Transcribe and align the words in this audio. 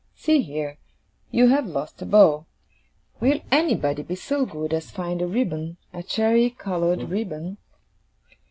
'See 0.15 0.41
here! 0.41 0.79
You 1.29 1.49
have 1.49 1.67
lost 1.67 2.01
a 2.01 2.07
bow. 2.07 2.47
Will 3.19 3.39
anybody 3.51 4.01
be 4.01 4.15
so 4.15 4.47
good 4.47 4.73
as 4.73 4.89
find 4.89 5.21
a 5.21 5.27
ribbon; 5.27 5.77
a 5.93 6.01
cherry 6.01 6.49
coloured 6.49 7.03
ribbon? 7.03 7.59